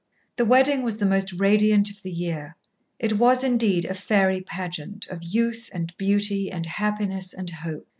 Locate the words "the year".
2.01-2.55